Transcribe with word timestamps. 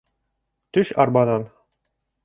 Төш 0.79 0.93
арбанан! 1.05 1.49